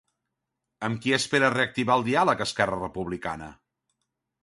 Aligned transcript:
Amb 0.87 1.01
qui 1.03 1.13
espera 1.17 1.53
reactivar 1.55 1.99
el 2.01 2.07
diàleg 2.09 2.45
Esquerra 2.49 2.83
Republicana? 2.83 3.55